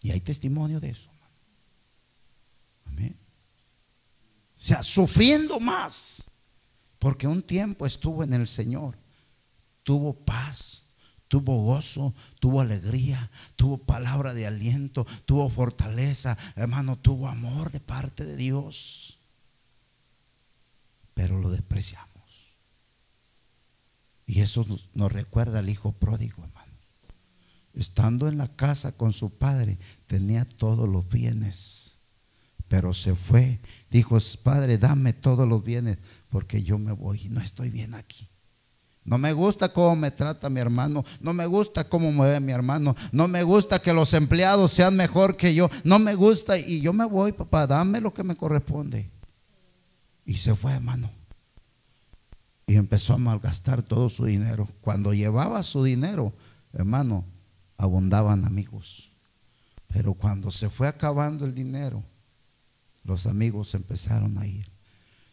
[0.03, 1.11] Y hay testimonio de eso.
[2.85, 3.17] Amén.
[4.59, 6.25] O sea, sufriendo más.
[6.99, 8.99] Porque un tiempo estuvo en el Señor.
[9.85, 10.83] Tuvo paz,
[11.27, 18.27] tuvo gozo, tuvo alegría, tuvo palabra de aliento, tuvo fortaleza, hermano, tuvo amor de parte
[18.27, 19.19] de Dios.
[21.15, 22.20] Pero lo despreciamos.
[24.31, 24.65] Y eso
[24.95, 26.73] nos, recuerda al hijo pródigo, hermano.
[27.75, 31.99] Estando en la casa con su padre, tenía todos los bienes,
[32.69, 33.59] pero se fue.
[33.91, 38.29] Dijo, padre, dame todos los bienes, porque yo me voy, no estoy bien aquí.
[39.05, 41.05] No me gusta cómo me trata mi hermano.
[41.21, 42.95] No me gusta cómo me ve mi hermano.
[43.11, 45.69] No me gusta que los empleados sean mejor que yo.
[45.83, 47.67] No me gusta y yo me voy, papá.
[47.67, 49.11] Dame lo que me corresponde.
[50.25, 51.20] Y se fue, hermano
[52.71, 54.69] y empezó a malgastar todo su dinero.
[54.81, 56.33] Cuando llevaba su dinero,
[56.73, 57.25] hermano,
[57.77, 59.11] abundaban amigos.
[59.93, 62.01] Pero cuando se fue acabando el dinero,
[63.03, 64.69] los amigos empezaron a ir.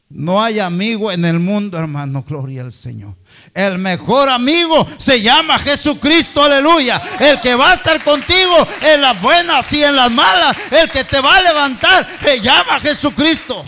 [0.09, 3.13] No hay amigo en el mundo, hermano, gloria al Señor.
[3.53, 6.99] El mejor amigo se llama Jesucristo, aleluya.
[7.19, 11.03] El que va a estar contigo en las buenas y en las malas, el que
[11.03, 13.63] te va a levantar, se llama Jesucristo.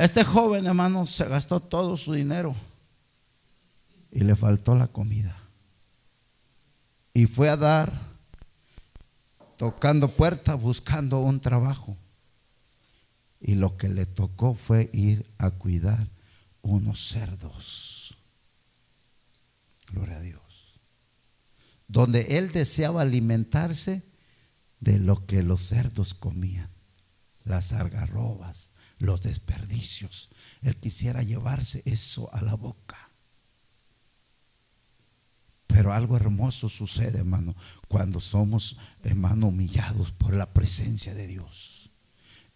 [0.00, 2.56] Este joven hermano se gastó todo su dinero
[4.10, 5.36] y le faltó la comida.
[7.12, 7.92] Y fue a dar,
[9.58, 11.98] tocando puertas, buscando un trabajo.
[13.42, 16.08] Y lo que le tocó fue ir a cuidar
[16.62, 18.16] unos cerdos.
[19.92, 20.80] Gloria a Dios.
[21.88, 24.02] Donde él deseaba alimentarse
[24.80, 26.70] de lo que los cerdos comían.
[27.44, 30.30] Las algarrobas, los desperdicios.
[30.62, 33.10] Él quisiera llevarse eso a la boca.
[35.66, 37.56] Pero algo hermoso sucede, hermano,
[37.88, 41.69] cuando somos, hermano, humillados por la presencia de Dios.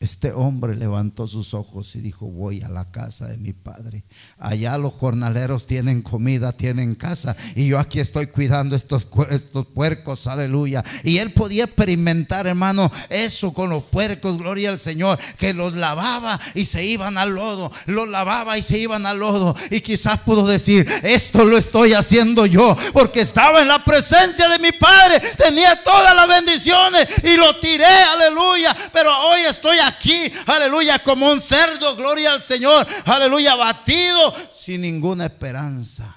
[0.00, 4.04] Este hombre levantó sus ojos y dijo, voy a la casa de mi padre.
[4.38, 7.36] Allá los jornaleros tienen comida, tienen casa.
[7.54, 10.84] Y yo aquí estoy cuidando estos, estos puercos, aleluya.
[11.04, 16.38] Y él podía experimentar, hermano, eso con los puercos, gloria al Señor, que los lavaba
[16.54, 17.70] y se iban al lodo.
[17.86, 19.54] Los lavaba y se iban al lodo.
[19.70, 24.58] Y quizás pudo decir, esto lo estoy haciendo yo, porque estaba en la presencia de
[24.58, 25.20] mi padre.
[25.36, 28.76] Tenía todas las bendiciones y lo tiré, aleluya.
[28.92, 35.26] Pero hoy estoy aquí aleluya, como un cerdo, gloria al Señor, aleluya, batido, sin ninguna
[35.26, 36.16] esperanza.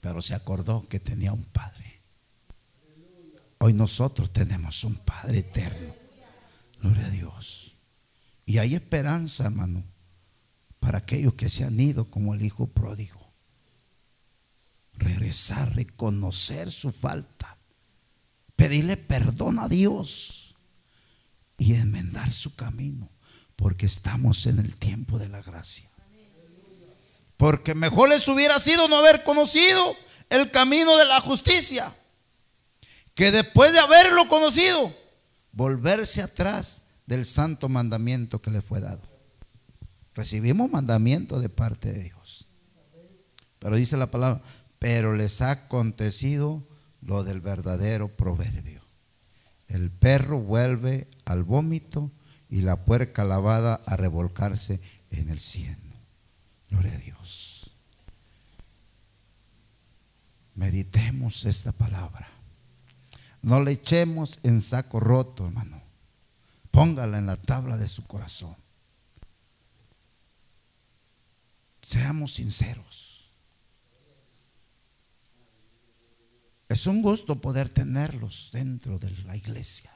[0.00, 2.00] Pero se acordó que tenía un Padre.
[3.58, 5.94] Hoy nosotros tenemos un Padre eterno.
[6.80, 7.76] Gloria a Dios.
[8.44, 9.84] Y hay esperanza, hermano,
[10.80, 13.20] para aquellos que se han ido como el Hijo pródigo.
[14.94, 17.56] Regresar, reconocer su falta.
[18.56, 20.41] Pedirle perdón a Dios
[21.62, 23.08] y enmendar su camino,
[23.54, 25.88] porque estamos en el tiempo de la gracia.
[27.36, 29.94] Porque mejor les hubiera sido no haber conocido
[30.28, 31.94] el camino de la justicia,
[33.14, 34.92] que después de haberlo conocido,
[35.52, 39.02] volverse atrás del santo mandamiento que le fue dado.
[40.14, 42.48] Recibimos mandamiento de parte de Dios.
[43.60, 44.42] Pero dice la palabra,
[44.80, 46.66] pero les ha acontecido
[47.02, 48.81] lo del verdadero proverbio.
[49.72, 52.10] El perro vuelve al vómito
[52.50, 55.78] y la puerca lavada a revolcarse en el cielo.
[56.68, 57.70] Gloria a Dios.
[60.54, 62.28] Meditemos esta palabra.
[63.40, 65.80] No le echemos en saco roto, hermano.
[66.70, 68.54] Póngala en la tabla de su corazón.
[71.80, 73.11] Seamos sinceros.
[76.72, 79.90] Es un gusto poder tenerlos dentro de la iglesia.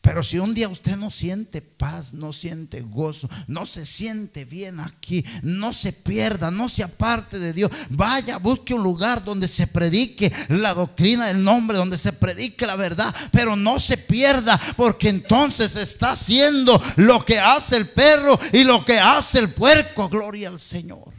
[0.00, 4.80] Pero si un día usted no siente paz, no siente gozo, no se siente bien
[4.80, 9.66] aquí, no se pierda, no se aparte de Dios, vaya, busque un lugar donde se
[9.66, 15.10] predique la doctrina del nombre, donde se predique la verdad, pero no se pierda, porque
[15.10, 20.08] entonces está haciendo lo que hace el perro y lo que hace el puerco.
[20.08, 21.17] Gloria al Señor.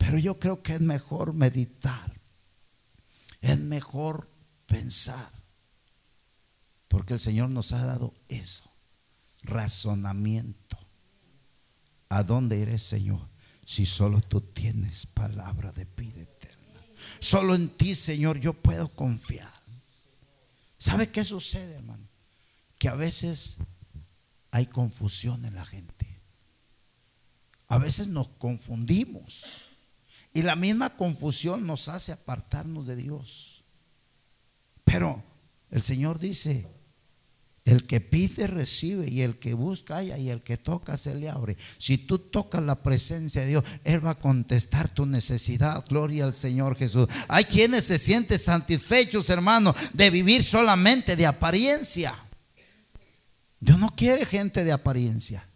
[0.00, 2.18] Pero yo creo que es mejor meditar.
[3.42, 4.30] Es mejor
[4.64, 5.30] pensar.
[6.88, 8.64] Porque el Señor nos ha dado eso.
[9.42, 10.78] Razonamiento.
[12.08, 13.20] ¿A dónde iré, Señor?
[13.66, 16.80] Si solo tú tienes palabra de vida eterna.
[17.20, 19.52] Solo en ti, Señor, yo puedo confiar.
[20.78, 22.08] ¿Sabe qué sucede, hermano?
[22.78, 23.58] Que a veces
[24.50, 26.06] hay confusión en la gente.
[27.68, 29.69] A veces nos confundimos.
[30.32, 33.64] Y la misma confusión nos hace apartarnos de Dios.
[34.84, 35.22] Pero
[35.70, 36.66] el Señor dice,
[37.64, 41.28] el que pide recibe y el que busca haya y el que toca se le
[41.28, 41.56] abre.
[41.78, 45.84] Si tú tocas la presencia de Dios, Él va a contestar tu necesidad.
[45.88, 47.06] Gloria al Señor Jesús.
[47.28, 52.14] Hay quienes se sienten satisfechos, hermano, de vivir solamente de apariencia.
[53.60, 55.46] Dios no quiere gente de apariencia.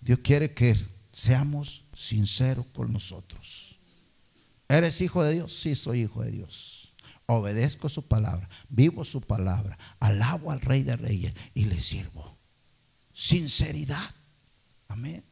[0.00, 0.76] Dios quiere que
[1.12, 3.65] seamos sinceros con nosotros.
[4.68, 5.54] ¿Eres hijo de Dios?
[5.54, 6.94] Sí, soy hijo de Dios.
[7.26, 12.36] Obedezco su palabra, vivo su palabra, alabo al Rey de Reyes y le sirvo.
[13.12, 14.14] Sinceridad.
[14.88, 15.24] Amén.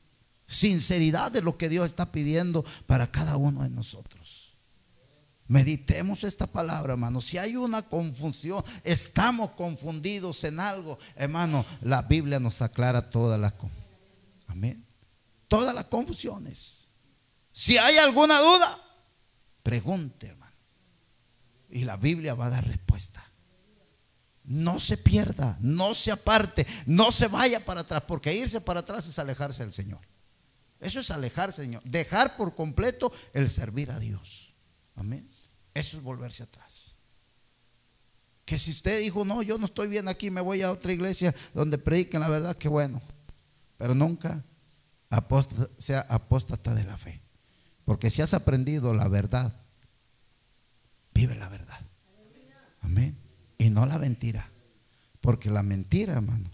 [0.47, 4.45] Sinceridad de lo que Dios está pidiendo para cada uno de nosotros.
[5.47, 7.21] Meditemos esta palabra, hermano.
[7.21, 13.53] Si hay una confusión, estamos confundidos en algo, hermano, la Biblia nos aclara todas las
[14.49, 14.85] Amén.
[15.49, 16.89] Todas las confusiones.
[17.53, 18.79] Si hay alguna duda,
[19.65, 20.53] Pregunte, hermano.
[21.71, 23.25] Y la Biblia va a dar respuesta.
[24.45, 29.07] No se pierda, no se aparte, no se vaya para atrás, porque irse para atrás
[29.07, 30.01] es alejarse del Señor.
[30.81, 31.83] Eso es alejarse, Señor.
[31.85, 34.53] Dejar por completo el servir a Dios.
[34.97, 35.27] Amén.
[35.73, 36.97] Eso es volverse atrás.
[38.45, 41.35] Que si usted dijo, no, yo no estoy bien aquí, me voy a otra iglesia
[41.55, 43.01] donde prediquen la verdad, que bueno.
[43.79, 44.45] Pero nunca
[45.79, 47.24] sea apóstata de la fe.
[47.85, 49.53] Porque si has aprendido la verdad,
[51.13, 51.81] vive la verdad.
[52.83, 53.17] Amén.
[53.59, 54.49] Y no la mentira.
[55.21, 56.51] Porque la mentira, hermano,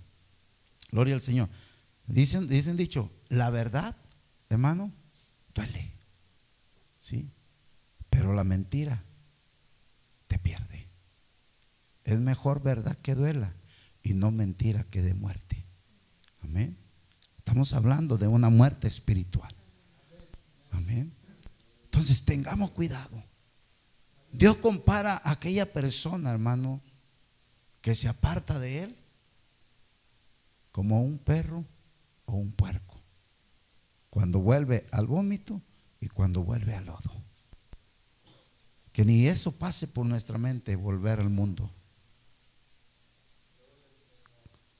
[0.90, 1.48] gloria al Señor.
[2.06, 3.96] Dicen, dicen dicho, la verdad,
[4.48, 4.90] hermano,
[5.54, 5.90] duele.
[7.00, 7.28] ¿Sí?
[8.10, 9.02] Pero la mentira
[10.26, 10.86] te pierde.
[12.04, 13.52] Es mejor verdad que duela
[14.02, 15.64] y no mentira que de muerte.
[16.42, 16.76] Amén.
[17.38, 19.52] Estamos hablando de una muerte espiritual.
[20.72, 21.12] Amén.
[22.00, 23.22] Entonces tengamos cuidado.
[24.32, 26.80] Dios compara a aquella persona, hermano,
[27.82, 28.96] que se aparta de Él
[30.72, 31.62] como un perro
[32.24, 32.98] o un puerco.
[34.08, 35.60] Cuando vuelve al vómito
[36.00, 37.12] y cuando vuelve al lodo.
[38.92, 41.70] Que ni eso pase por nuestra mente, volver al mundo.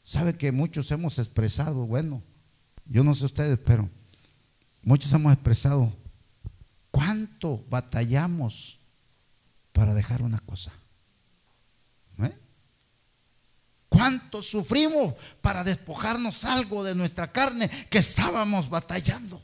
[0.05, 2.23] Sabe que muchos hemos expresado, bueno,
[2.87, 3.91] yo no sé ustedes, pero
[4.83, 6.00] muchos hemos expresado
[6.91, 8.79] cuánto batallamos
[9.73, 10.73] para dejar una cosa.
[12.23, 12.35] ¿Eh?
[13.89, 19.41] ¿Cuánto sufrimos para despojarnos algo de nuestra carne que estábamos batallando?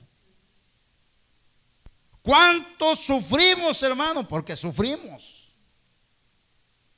[2.23, 4.27] ¿Cuánto sufrimos, hermano?
[4.27, 5.53] Porque sufrimos.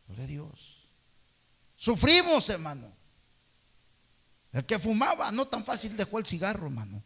[0.07, 0.85] Gloria Dios.
[1.77, 2.91] Sufrimos, hermano.
[4.53, 7.03] El que fumaba no tan fácil dejó el cigarro, hermano.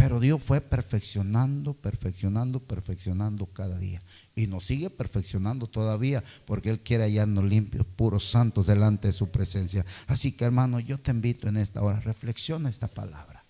[0.00, 4.00] Pero Dios fue perfeccionando, perfeccionando, perfeccionando cada día.
[4.34, 9.28] Y nos sigue perfeccionando todavía porque Él quiere hallarnos limpios, puros, santos delante de su
[9.30, 9.84] presencia.
[10.06, 13.44] Así que hermano, yo te invito en esta hora, reflexiona esta palabra.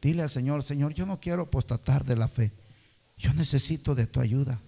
[0.00, 2.52] Dile al Señor, Señor, yo no quiero apostatar de la fe.
[3.16, 4.60] Yo necesito de tu ayuda.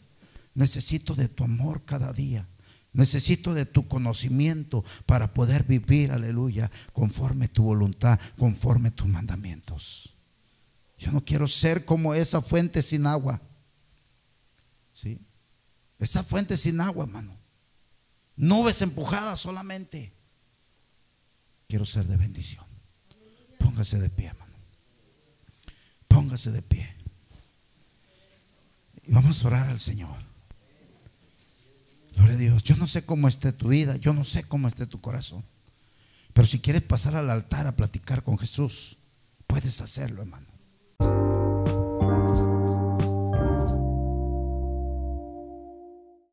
[0.57, 2.49] Necesito de tu amor cada día.
[2.95, 10.17] Necesito de tu conocimiento para poder vivir, aleluya, conforme tu voluntad, conforme tus mandamientos.
[11.01, 13.41] Yo no quiero ser como esa fuente sin agua.
[14.93, 15.19] ¿Sí?
[15.99, 17.35] Esa fuente sin agua, hermano.
[18.37, 20.13] Nubes empujadas solamente.
[21.69, 22.67] Quiero ser de bendición.
[23.59, 24.53] Póngase de pie, hermano.
[26.07, 26.95] Póngase de pie.
[29.07, 30.17] Y vamos a orar al Señor.
[32.15, 32.63] Gloria a Dios.
[32.63, 33.97] Yo no sé cómo esté tu vida.
[33.97, 35.43] Yo no sé cómo esté tu corazón.
[36.35, 38.99] Pero si quieres pasar al altar a platicar con Jesús,
[39.47, 40.50] puedes hacerlo, hermano.
[41.01, 41.40] Bye.